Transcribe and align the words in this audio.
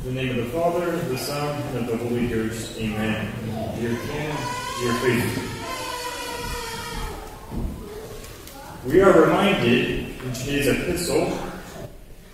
In 0.00 0.14
the 0.14 0.22
name 0.22 0.30
of 0.30 0.36
the 0.46 0.50
Father, 0.50 0.96
the 0.96 1.18
Son, 1.18 1.62
and 1.76 1.86
the 1.86 1.94
Holy 1.94 2.26
Ghost. 2.26 2.78
Amen. 2.78 3.30
Dear 3.78 3.90
King, 3.90 4.34
dear 4.80 4.94
faithful. 4.94 5.42
We 8.86 9.02
are 9.02 9.24
reminded 9.24 10.08
in 10.24 10.32
today's 10.32 10.68
epistle 10.68 11.38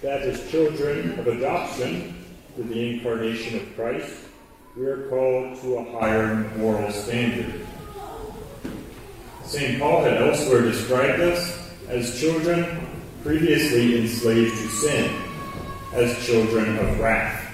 that 0.00 0.22
as 0.22 0.48
children 0.48 1.18
of 1.18 1.26
adoption 1.26 2.14
through 2.54 2.68
the 2.68 2.94
incarnation 2.94 3.56
of 3.56 3.74
Christ, 3.74 4.14
we 4.76 4.86
are 4.86 5.08
called 5.08 5.60
to 5.62 5.78
a 5.78 5.98
higher 5.98 6.48
moral 6.56 6.92
standard. 6.92 7.66
St. 9.44 9.80
Paul 9.80 10.04
had 10.04 10.22
elsewhere 10.22 10.62
described 10.62 11.20
us 11.20 11.68
as 11.88 12.20
children 12.20 12.86
previously 13.24 13.98
enslaved 14.00 14.56
to 14.56 14.68
sin, 14.68 15.20
as 15.94 16.24
children 16.24 16.78
of 16.78 17.00
wrath 17.00 17.45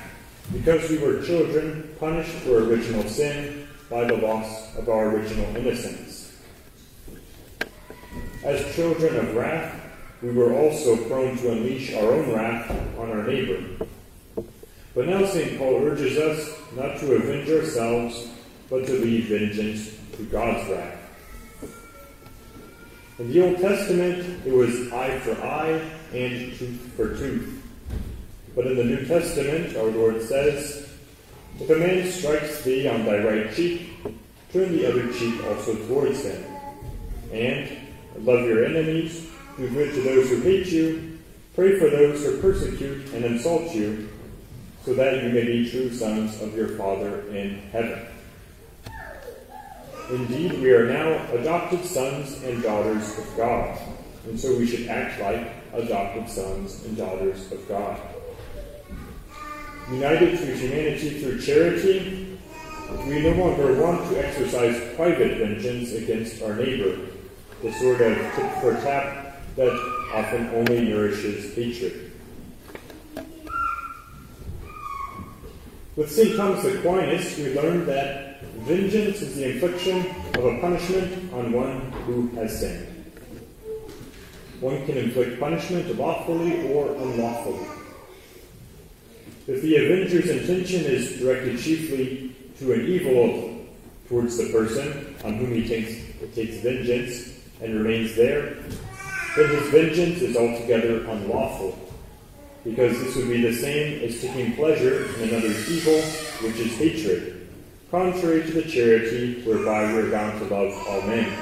because 0.52 0.90
we 0.90 0.98
were 0.98 1.22
children 1.22 1.94
punished 1.98 2.32
for 2.44 2.58
original 2.58 3.02
sin 3.08 3.66
by 3.88 4.04
the 4.04 4.16
loss 4.16 4.76
of 4.76 4.88
our 4.88 5.08
original 5.08 5.56
innocence. 5.56 6.36
As 8.44 8.74
children 8.74 9.16
of 9.16 9.34
wrath, 9.34 9.80
we 10.22 10.30
were 10.30 10.54
also 10.54 10.96
prone 11.08 11.36
to 11.38 11.52
unleash 11.52 11.94
our 11.94 12.12
own 12.12 12.32
wrath 12.32 12.70
on 12.98 13.10
our 13.10 13.22
neighbor. 13.24 13.86
But 14.94 15.08
now 15.08 15.24
St. 15.24 15.58
Paul 15.58 15.82
urges 15.82 16.18
us 16.18 16.58
not 16.76 16.98
to 16.98 17.14
avenge 17.14 17.48
ourselves, 17.48 18.28
but 18.68 18.86
to 18.86 18.92
leave 18.92 19.26
vengeance 19.26 19.96
to 20.16 20.24
God's 20.24 20.68
wrath. 20.70 20.98
In 23.18 23.32
the 23.32 23.42
Old 23.42 23.58
Testament, 23.58 24.46
it 24.46 24.52
was 24.52 24.92
eye 24.92 25.18
for 25.20 25.40
eye 25.42 25.80
and 26.12 26.56
tooth 26.58 26.92
for 26.96 27.16
tooth. 27.16 27.61
But 28.62 28.70
in 28.70 28.76
the 28.76 28.84
New 28.84 29.04
Testament, 29.06 29.76
our 29.76 29.90
Lord 29.90 30.22
says, 30.22 30.88
If 31.58 31.68
a 31.68 31.74
man 31.74 32.08
strikes 32.08 32.62
thee 32.62 32.86
on 32.86 33.04
thy 33.04 33.18
right 33.18 33.52
cheek, 33.52 33.90
turn 34.52 34.70
the 34.70 34.88
other 34.88 35.12
cheek 35.12 35.44
also 35.46 35.74
towards 35.88 36.24
him. 36.24 36.44
And 37.32 37.68
love 38.18 38.46
your 38.46 38.64
enemies, 38.64 39.28
do 39.56 39.68
good 39.68 39.92
to 39.94 40.02
those 40.02 40.30
who 40.30 40.42
hate 40.42 40.68
you, 40.68 41.18
pray 41.56 41.76
for 41.76 41.90
those 41.90 42.24
who 42.24 42.40
persecute 42.40 43.12
and 43.12 43.24
insult 43.24 43.74
you, 43.74 44.08
so 44.84 44.94
that 44.94 45.24
you 45.24 45.30
may 45.30 45.44
be 45.44 45.68
true 45.68 45.92
sons 45.92 46.40
of 46.40 46.54
your 46.54 46.68
Father 46.68 47.26
in 47.34 47.62
heaven. 47.72 48.06
Indeed, 50.08 50.52
we 50.60 50.70
are 50.70 50.86
now 50.86 51.32
adopted 51.32 51.84
sons 51.84 52.40
and 52.44 52.62
daughters 52.62 53.18
of 53.18 53.36
God, 53.36 53.76
and 54.28 54.38
so 54.38 54.56
we 54.56 54.68
should 54.68 54.86
act 54.86 55.20
like 55.20 55.50
adopted 55.72 56.28
sons 56.28 56.84
and 56.84 56.96
daughters 56.96 57.50
of 57.50 57.66
God 57.66 58.00
united 59.90 60.38
to 60.38 60.56
humanity 60.56 61.20
through 61.20 61.40
charity, 61.40 62.38
we 63.06 63.20
no 63.20 63.32
longer 63.32 63.82
want 63.82 64.08
to 64.10 64.24
exercise 64.24 64.94
private 64.96 65.38
vengeance 65.38 65.92
against 65.92 66.42
our 66.42 66.54
neighbor, 66.54 66.98
the 67.62 67.72
sort 67.72 68.00
of 68.00 68.16
tit 68.34 68.52
for 68.60 68.74
tat 68.82 69.36
that 69.56 69.72
often 70.14 70.48
only 70.50 70.88
nourishes 70.88 71.54
hatred. 71.54 72.12
With 75.94 76.10
St. 76.10 76.36
Thomas 76.36 76.64
Aquinas, 76.64 77.36
we 77.36 77.54
learned 77.54 77.86
that 77.86 78.42
vengeance 78.60 79.20
is 79.20 79.34
the 79.34 79.52
infliction 79.52 80.06
of 80.34 80.44
a 80.44 80.58
punishment 80.60 81.32
on 81.34 81.52
one 81.52 81.92
who 82.06 82.28
has 82.28 82.60
sinned. 82.60 82.88
One 84.60 84.86
can 84.86 84.96
inflict 84.96 85.40
punishment 85.40 85.98
lawfully 85.98 86.72
or 86.72 86.94
unlawfully. 86.94 87.66
If 89.48 89.60
the 89.60 89.76
avenger's 89.76 90.30
intention 90.30 90.84
is 90.84 91.18
directed 91.18 91.58
chiefly 91.58 92.36
to 92.60 92.72
an 92.74 92.86
evil 92.86 93.66
towards 94.08 94.36
the 94.36 94.52
person 94.52 95.16
on 95.24 95.34
whom 95.34 95.52
he 95.52 95.66
takes, 95.66 95.94
takes 96.36 96.58
vengeance 96.58 97.40
and 97.60 97.74
remains 97.74 98.14
there, 98.14 98.54
then 99.36 99.48
his 99.48 99.68
vengeance 99.70 100.22
is 100.22 100.36
altogether 100.36 101.04
unlawful, 101.06 101.76
because 102.62 102.96
this 103.00 103.16
would 103.16 103.28
be 103.28 103.40
the 103.40 103.52
same 103.52 104.04
as 104.04 104.20
taking 104.20 104.54
pleasure 104.54 105.06
in 105.16 105.30
another's 105.30 105.68
evil, 105.68 106.00
which 106.46 106.60
is 106.60 106.76
hatred, 106.76 107.48
contrary 107.90 108.42
to 108.42 108.52
the 108.52 108.62
charity 108.62 109.42
whereby 109.42 109.92
we 109.92 110.00
are 110.00 110.10
bound 110.10 110.38
to 110.38 110.54
love 110.54 110.72
all 110.86 111.02
men. 111.02 111.36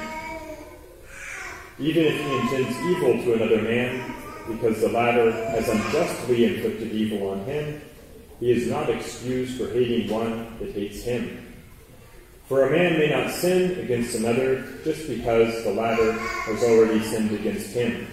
Even 1.77 2.05
if 2.05 2.19
he 2.19 2.35
intends 2.37 2.77
evil 2.79 3.23
to 3.23 3.33
another 3.33 3.61
man, 3.61 4.15
because 4.47 4.81
the 4.81 4.89
latter 4.89 5.31
has 5.31 5.67
unjustly 5.69 6.45
inflicted 6.45 6.91
evil 6.91 7.29
on 7.29 7.43
him, 7.45 7.81
he 8.39 8.51
is 8.51 8.67
not 8.67 8.89
excused 8.89 9.57
for 9.57 9.71
hating 9.71 10.09
one 10.09 10.57
that 10.59 10.71
hates 10.71 11.03
him. 11.03 11.53
For 12.47 12.67
a 12.67 12.71
man 12.71 12.99
may 12.99 13.09
not 13.09 13.31
sin 13.31 13.79
against 13.79 14.15
another 14.15 14.63
just 14.83 15.07
because 15.07 15.63
the 15.63 15.71
latter 15.71 16.11
has 16.11 16.63
already 16.63 17.01
sinned 17.03 17.31
against 17.31 17.71
him, 17.71 18.07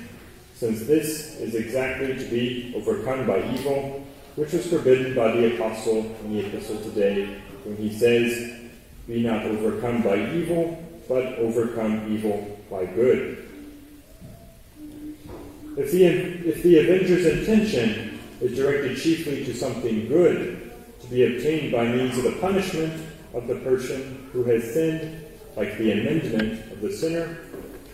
since 0.55 0.87
this 0.87 1.37
is 1.41 1.55
exactly 1.55 2.15
to 2.15 2.25
be 2.31 2.73
overcome 2.77 3.27
by 3.27 3.39
evil, 3.55 4.07
which 4.37 4.53
was 4.53 4.67
forbidden 4.67 5.15
by 5.15 5.33
the 5.33 5.57
apostle 5.57 6.15
in 6.25 6.35
the 6.35 6.47
epistle 6.47 6.81
today, 6.83 7.41
when 7.65 7.77
he 7.77 7.93
says, 7.93 8.61
Be 9.07 9.23
not 9.23 9.45
overcome 9.45 10.03
by 10.03 10.17
evil, 10.33 10.81
but 11.09 11.25
overcome 11.39 12.13
evil 12.13 12.61
by 12.71 12.85
good. 12.85 13.48
If 15.79 15.93
the, 15.93 16.07
if 16.07 16.63
the 16.65 16.81
avenger's 16.81 17.25
intention 17.25 18.19
is 18.41 18.57
directed 18.59 18.99
chiefly 18.99 19.45
to 19.45 19.55
something 19.55 20.09
good 20.09 20.73
to 21.03 21.07
be 21.07 21.25
obtained 21.25 21.71
by 21.71 21.87
means 21.87 22.19
of 22.19 22.25
the 22.25 22.33
punishment 22.41 23.01
of 23.33 23.47
the 23.47 23.55
person 23.61 24.29
who 24.33 24.43
has 24.43 24.75
sinned, 24.75 25.25
like 25.57 25.79
the 25.79 25.93
amendment 25.93 26.73
of 26.73 26.81
the 26.81 26.93
sinner, 26.93 27.39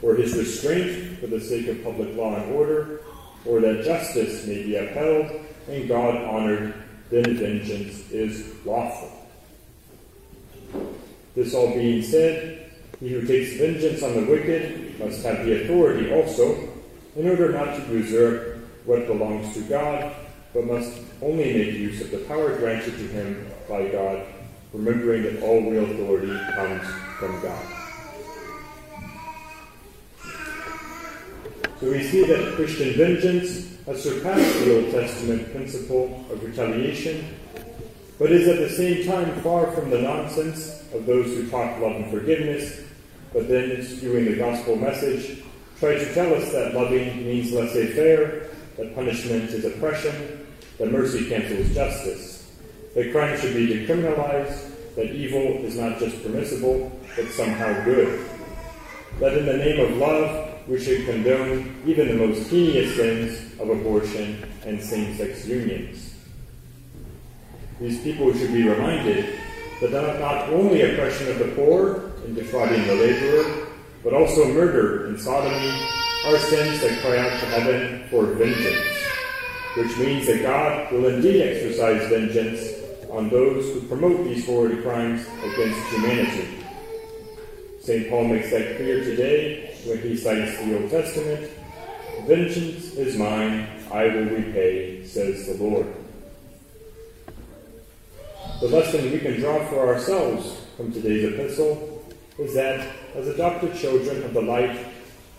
or 0.00 0.14
his 0.14 0.34
restraint 0.34 1.18
for 1.18 1.26
the 1.26 1.38
sake 1.38 1.68
of 1.68 1.84
public 1.84 2.16
law 2.16 2.34
and 2.34 2.54
order, 2.54 3.02
or 3.44 3.60
that 3.60 3.84
justice 3.84 4.46
may 4.46 4.62
be 4.62 4.76
upheld 4.76 5.44
and 5.68 5.86
God 5.86 6.16
honored, 6.16 6.72
then 7.10 7.36
vengeance 7.36 8.10
is 8.10 8.64
lawful. 8.64 9.12
This 11.34 11.52
all 11.52 11.74
being 11.74 12.02
said, 12.02 12.70
he 12.98 13.10
who 13.10 13.26
takes 13.26 13.58
vengeance 13.58 14.02
on 14.02 14.14
the 14.14 14.24
wicked 14.24 14.98
must 14.98 15.22
have 15.22 15.44
the 15.44 15.64
authority 15.64 16.10
also, 16.10 16.73
in 17.16 17.28
order 17.28 17.52
not 17.52 17.76
to 17.76 17.92
usurp 17.92 18.58
what 18.84 19.06
belongs 19.06 19.54
to 19.54 19.60
God 19.62 20.14
but 20.54 20.66
must 20.66 21.00
only 21.20 21.52
make 21.52 21.74
use 21.74 22.00
of 22.00 22.12
the 22.12 22.18
power 22.18 22.56
granted 22.56 22.96
to 22.96 23.08
him 23.08 23.50
by 23.68 23.88
God, 23.88 24.24
remembering 24.72 25.24
that 25.24 25.42
all 25.42 25.60
real 25.68 25.84
authority 25.84 26.38
comes 26.54 26.86
from 27.18 27.42
God. 27.42 27.66
So 31.80 31.90
we 31.90 32.04
see 32.04 32.24
that 32.24 32.54
Christian 32.54 32.94
vengeance 32.94 33.76
has 33.86 34.02
surpassed 34.02 34.60
the 34.60 34.76
Old 34.76 34.92
Testament 34.92 35.52
principle 35.52 36.24
of 36.30 36.42
retaliation, 36.42 37.34
but 38.18 38.30
is 38.30 38.46
at 38.46 38.58
the 38.58 38.70
same 38.70 39.06
time 39.06 39.34
far 39.42 39.72
from 39.72 39.90
the 39.90 40.00
nonsense 40.00 40.84
of 40.94 41.04
those 41.04 41.26
who 41.26 41.50
talk 41.50 41.80
love 41.80 41.96
and 41.96 42.10
forgiveness, 42.12 42.80
but 43.32 43.48
then, 43.48 43.70
skewing 43.78 44.26
the 44.26 44.36
gospel 44.36 44.76
message, 44.76 45.42
try 45.84 45.98
to 45.98 46.14
tell 46.14 46.34
us 46.34 46.50
that 46.50 46.72
loving 46.72 47.26
means 47.26 47.52
laissez 47.52 47.92
faire, 47.92 48.48
that 48.78 48.94
punishment 48.94 49.50
is 49.50 49.66
oppression, 49.66 50.46
that 50.78 50.90
mercy 50.90 51.28
cancels 51.28 51.74
justice, 51.74 52.50
that 52.94 53.12
crime 53.12 53.38
should 53.38 53.52
be 53.52 53.66
decriminalized, 53.66 54.94
that 54.96 55.14
evil 55.14 55.62
is 55.62 55.76
not 55.76 55.98
just 55.98 56.22
permissible, 56.22 56.90
but 57.14 57.28
somehow 57.28 57.84
good, 57.84 58.26
that 59.20 59.36
in 59.36 59.44
the 59.44 59.58
name 59.58 59.78
of 59.78 59.98
love 59.98 60.58
we 60.66 60.82
should 60.82 61.04
condone 61.04 61.76
even 61.84 62.08
the 62.08 62.26
most 62.26 62.48
heinous 62.48 62.96
sins 62.96 63.60
of 63.60 63.68
abortion 63.68 64.42
and 64.64 64.82
same 64.82 65.14
sex 65.18 65.46
unions. 65.46 66.14
These 67.78 68.00
people 68.00 68.32
should 68.32 68.54
be 68.54 68.66
reminded 68.66 69.38
that 69.82 69.90
not 69.90 70.48
only 70.48 70.80
oppression 70.80 71.28
of 71.28 71.40
the 71.40 71.48
poor 71.54 72.10
and 72.24 72.34
defrauding 72.34 72.86
the 72.86 72.94
laborer, 72.94 73.63
but 74.04 74.12
also 74.14 74.52
murder 74.52 75.06
and 75.06 75.18
sodomy 75.18 75.80
are 76.26 76.38
sins 76.38 76.80
that 76.80 77.00
cry 77.00 77.18
out 77.18 77.40
to 77.40 77.46
heaven 77.46 78.06
for 78.08 78.26
vengeance 78.26 78.94
which 79.76 79.96
means 79.98 80.26
that 80.26 80.42
God 80.42 80.92
will 80.92 81.06
indeed 81.06 81.42
exercise 81.42 82.08
vengeance 82.08 82.80
on 83.10 83.28
those 83.28 83.64
who 83.72 83.80
promote 83.88 84.24
these 84.24 84.46
horrid 84.46 84.82
crimes 84.82 85.26
against 85.42 85.88
humanity. 85.88 86.64
St. 87.80 88.08
Paul 88.08 88.28
makes 88.28 88.50
that 88.50 88.76
clear 88.76 89.02
today 89.02 89.76
when 89.84 89.98
he 89.98 90.16
cites 90.16 90.58
the 90.58 90.80
Old 90.80 90.90
Testament 90.90 91.50
Vengeance 92.26 92.94
is 92.94 93.18
mine, 93.18 93.68
I 93.92 94.04
will 94.04 94.24
repay, 94.24 95.04
says 95.04 95.46
the 95.46 95.62
Lord. 95.62 95.86
The 98.60 98.68
lesson 98.68 99.12
we 99.12 99.18
can 99.18 99.38
draw 99.38 99.62
for 99.66 99.86
ourselves 99.86 100.62
from 100.74 100.90
today's 100.90 101.34
epistle 101.34 101.93
is 102.38 102.54
that 102.54 102.94
as 103.14 103.28
adopted 103.28 103.76
children 103.76 104.22
of 104.24 104.34
the 104.34 104.42
light, 104.42 104.86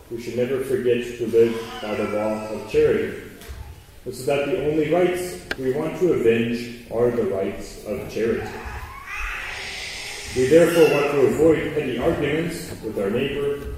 we 0.09 0.21
should 0.21 0.37
never 0.37 0.61
forget 0.61 1.03
to 1.17 1.27
live 1.27 1.59
by 1.81 1.95
the 1.95 2.07
law 2.09 2.47
of 2.49 2.69
charity 2.71 3.21
so 4.05 4.23
that 4.25 4.45
the 4.45 4.69
only 4.69 4.93
rights 4.93 5.39
we 5.57 5.73
want 5.73 5.97
to 5.99 6.13
avenge 6.13 6.89
are 6.91 7.09
the 7.09 7.23
rights 7.23 7.83
of 7.85 8.09
charity. 8.11 8.47
We 10.35 10.45
therefore 10.47 10.83
want 10.93 11.11
to 11.11 11.21
avoid 11.27 11.73
petty 11.73 11.97
arguments 11.97 12.69
with 12.83 12.99
our 12.99 13.09
neighbor. 13.09 13.73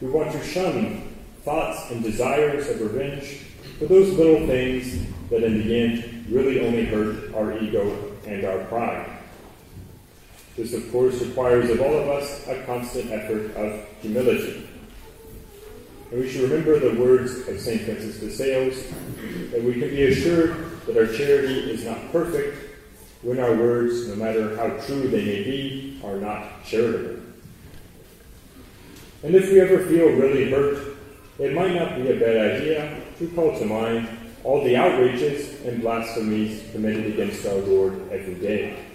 We 0.00 0.08
want 0.08 0.30
to 0.32 0.44
shun 0.44 1.14
thoughts 1.42 1.90
and 1.90 2.02
desires 2.02 2.68
of 2.68 2.80
revenge 2.80 3.40
for 3.78 3.86
those 3.86 4.12
little 4.12 4.46
things 4.46 5.06
that 5.30 5.42
in 5.42 5.66
the 5.66 5.80
end 5.80 6.26
really 6.30 6.64
only 6.64 6.84
hurt 6.84 7.34
our 7.34 7.58
ego 7.58 8.12
and 8.26 8.44
our 8.44 8.64
pride. 8.66 9.17
This, 10.58 10.74
of 10.74 10.90
course, 10.90 11.22
requires 11.22 11.70
of 11.70 11.80
all 11.80 11.96
of 11.96 12.08
us 12.08 12.44
a 12.48 12.60
constant 12.64 13.12
effort 13.12 13.54
of 13.54 13.86
humility. 14.00 14.68
And 16.10 16.20
we 16.20 16.28
should 16.28 16.50
remember 16.50 16.80
the 16.80 17.00
words 17.00 17.46
of 17.46 17.60
St. 17.60 17.82
Francis 17.82 18.18
de 18.18 18.28
Sales 18.28 18.82
that 19.52 19.62
we 19.62 19.74
can 19.74 19.88
be 19.88 20.06
assured 20.06 20.56
that 20.86 20.96
our 20.96 21.06
charity 21.06 21.70
is 21.70 21.84
not 21.84 22.10
perfect 22.10 22.56
when 23.22 23.38
our 23.38 23.54
words, 23.54 24.08
no 24.08 24.16
matter 24.16 24.56
how 24.56 24.70
true 24.84 25.06
they 25.06 25.24
may 25.24 25.44
be, 25.44 26.00
are 26.02 26.16
not 26.16 26.64
charitable. 26.64 27.22
And 29.22 29.36
if 29.36 29.52
we 29.52 29.60
ever 29.60 29.78
feel 29.86 30.08
really 30.08 30.50
hurt, 30.50 30.96
it 31.38 31.54
might 31.54 31.72
not 31.72 31.94
be 31.94 32.10
a 32.10 32.18
bad 32.18 32.56
idea 32.56 33.00
to 33.20 33.28
call 33.28 33.56
to 33.56 33.64
mind 33.64 34.08
all 34.42 34.64
the 34.64 34.74
outrages 34.74 35.60
and 35.64 35.82
blasphemies 35.82 36.64
committed 36.72 37.06
against 37.06 37.46
our 37.46 37.58
Lord 37.58 38.10
every 38.10 38.34
day. 38.34 38.87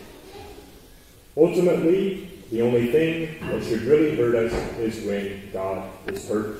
Ultimately, 1.35 2.29
the 2.51 2.61
only 2.61 2.91
thing 2.91 3.39
that 3.49 3.63
should 3.63 3.81
really 3.81 4.15
hurt 4.15 4.35
us 4.35 4.53
is 4.77 5.03
when 5.05 5.49
God 5.51 5.89
is 6.07 6.27
hurt. 6.29 6.57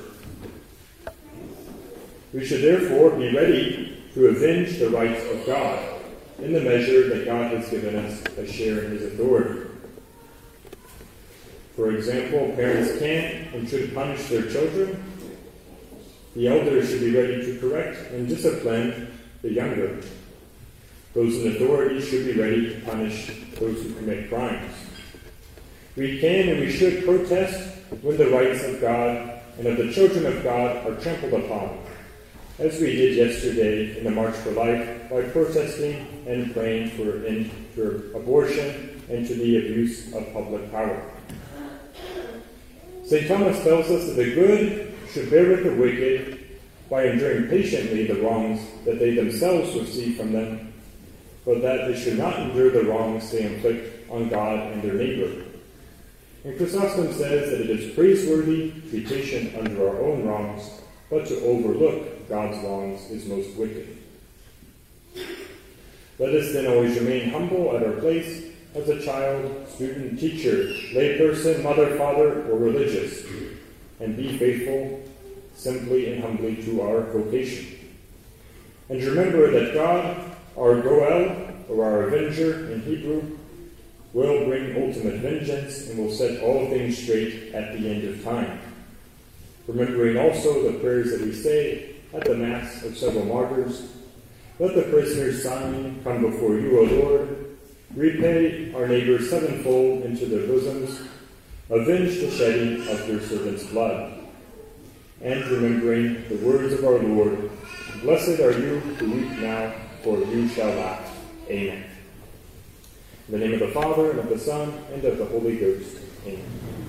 We 2.32 2.44
should 2.44 2.62
therefore 2.62 3.10
be 3.10 3.32
ready 3.32 4.02
to 4.14 4.26
avenge 4.26 4.78
the 4.78 4.90
rights 4.90 5.24
of 5.30 5.46
God 5.46 6.00
in 6.40 6.52
the 6.52 6.60
measure 6.60 7.08
that 7.10 7.24
God 7.24 7.52
has 7.52 7.70
given 7.70 7.94
us 7.94 8.24
a 8.36 8.46
share 8.46 8.84
in 8.84 8.90
His 8.92 9.14
authority. 9.14 9.70
For 11.76 11.92
example, 11.92 12.52
parents 12.56 12.98
can 12.98 13.48
and 13.54 13.68
should 13.68 13.94
punish 13.94 14.28
their 14.28 14.50
children. 14.50 15.02
The 16.34 16.48
elders 16.48 16.90
should 16.90 17.00
be 17.00 17.14
ready 17.14 17.44
to 17.44 17.60
correct 17.60 18.10
and 18.10 18.28
discipline 18.28 19.16
the 19.42 19.52
younger. 19.52 20.00
Those 21.14 21.36
in 21.36 21.52
authority 21.52 22.00
should 22.00 22.26
be 22.26 22.40
ready 22.40 22.74
to 22.74 22.80
punish 22.80 23.30
those 23.58 23.82
who 23.82 23.94
commit 23.94 24.28
crimes. 24.28 24.72
We 25.96 26.18
can 26.20 26.48
and 26.48 26.60
we 26.60 26.72
should 26.72 27.04
protest 27.04 27.78
when 28.02 28.16
the 28.16 28.30
rights 28.30 28.64
of 28.64 28.80
God 28.80 29.40
and 29.58 29.66
of 29.68 29.76
the 29.76 29.92
children 29.92 30.26
of 30.26 30.42
God 30.42 30.84
are 30.84 31.00
trampled 31.00 31.44
upon 31.44 31.78
as 32.58 32.80
we 32.80 32.96
did 32.96 33.16
yesterday 33.16 33.96
in 33.98 34.04
the 34.04 34.10
March 34.10 34.34
for 34.36 34.50
Life 34.50 35.08
by 35.08 35.22
protesting 35.22 36.24
and 36.26 36.52
praying 36.52 36.90
for 36.90 37.24
end 37.26 37.50
for 37.74 38.16
abortion 38.16 39.00
and 39.08 39.26
to 39.26 39.34
the 39.34 39.58
abuse 39.58 40.12
of 40.14 40.32
public 40.32 40.70
power. 40.72 41.00
St. 43.04 43.28
Thomas 43.28 43.62
tells 43.62 43.90
us 43.90 44.06
that 44.06 44.14
the 44.14 44.34
good 44.34 44.94
should 45.10 45.30
bear 45.30 45.48
with 45.48 45.64
the 45.64 45.74
wicked 45.74 46.58
by 46.90 47.04
enduring 47.04 47.48
patiently 47.48 48.06
the 48.06 48.20
wrongs 48.20 48.60
that 48.84 48.98
they 48.98 49.14
themselves 49.14 49.74
receive 49.76 50.16
from 50.16 50.32
them, 50.32 50.73
but 51.44 51.62
that 51.62 51.88
they 51.88 51.98
should 51.98 52.18
not 52.18 52.38
endure 52.38 52.70
the 52.70 52.84
wrongs 52.84 53.30
they 53.30 53.42
inflict 53.42 54.10
on 54.10 54.28
God 54.28 54.72
and 54.72 54.82
their 54.82 54.94
neighbor. 54.94 55.44
And 56.44 56.56
Chrysostom 56.56 57.12
says 57.12 57.50
that 57.50 57.60
it 57.60 57.70
is 57.70 57.94
praiseworthy 57.94 58.70
to 58.72 58.80
be 58.90 59.00
patient 59.00 59.56
under 59.56 59.88
our 59.88 60.00
own 60.00 60.26
wrongs, 60.26 60.70
but 61.10 61.26
to 61.26 61.40
overlook 61.40 62.28
God's 62.28 62.62
wrongs 62.64 63.10
is 63.10 63.26
most 63.26 63.56
wicked. 63.56 63.98
Let 66.18 66.34
us 66.34 66.52
then 66.52 66.66
always 66.66 66.98
remain 66.98 67.30
humble 67.30 67.74
at 67.76 67.82
our 67.82 67.94
place 67.94 68.44
as 68.74 68.88
a 68.88 69.02
child, 69.02 69.68
student, 69.68 70.18
teacher, 70.18 70.72
layperson, 70.92 71.62
mother, 71.62 71.96
father, 71.96 72.44
or 72.50 72.58
religious, 72.58 73.24
and 74.00 74.16
be 74.16 74.36
faithful 74.36 75.02
simply 75.54 76.12
and 76.12 76.22
humbly 76.22 76.56
to 76.64 76.82
our 76.82 77.00
vocation. 77.12 77.78
And 78.88 79.02
remember 79.02 79.50
that 79.50 79.74
God, 79.74 80.33
our 80.58 80.80
Goel, 80.80 81.50
or 81.68 81.84
our 81.84 82.02
Avenger 82.04 82.72
in 82.72 82.82
Hebrew, 82.82 83.38
will 84.12 84.44
bring 84.46 84.76
ultimate 84.80 85.20
vengeance 85.20 85.88
and 85.88 85.98
will 85.98 86.12
set 86.12 86.40
all 86.42 86.68
things 86.68 86.96
straight 86.96 87.52
at 87.52 87.72
the 87.72 87.90
end 87.90 88.04
of 88.04 88.22
time. 88.22 88.60
Remembering 89.66 90.16
also 90.16 90.70
the 90.70 90.78
prayers 90.78 91.10
that 91.10 91.22
we 91.22 91.32
say 91.32 91.96
at 92.12 92.24
the 92.24 92.36
Mass 92.36 92.84
of 92.84 92.96
several 92.96 93.24
martyrs. 93.24 93.88
Let 94.60 94.76
the 94.76 94.82
prisoner's 94.82 95.42
sign 95.42 96.00
come 96.04 96.22
before 96.22 96.54
you, 96.54 96.78
O 96.78 96.82
Lord. 96.84 97.56
Repay 97.96 98.72
our 98.74 98.86
neighbors 98.86 99.30
sevenfold 99.30 100.02
into 100.02 100.26
their 100.26 100.46
bosoms. 100.46 101.08
Avenge 101.70 102.20
the 102.20 102.30
shedding 102.30 102.86
of 102.88 103.08
your 103.08 103.20
servant's 103.20 103.66
blood. 103.66 104.20
And 105.22 105.44
remembering 105.46 106.28
the 106.28 106.36
words 106.36 106.72
of 106.74 106.84
our 106.84 106.98
Lord, 106.98 107.50
Blessed 108.02 108.40
are 108.40 108.52
you 108.52 108.80
who 108.80 109.12
weep 109.12 109.30
now, 109.38 109.72
for 110.04 110.18
you 110.18 110.46
shall 110.46 110.68
laugh. 110.74 111.18
Amen. 111.48 111.82
In 113.26 113.32
the 113.32 113.38
name 113.38 113.54
of 113.54 113.60
the 113.60 113.68
Father, 113.68 114.10
and 114.10 114.20
of 114.20 114.28
the 114.28 114.38
Son, 114.38 114.84
and 114.92 115.02
of 115.02 115.16
the 115.16 115.24
Holy 115.24 115.56
Ghost. 115.56 115.96
Amen. 116.26 116.83